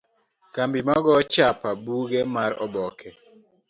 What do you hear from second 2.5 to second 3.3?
oboke.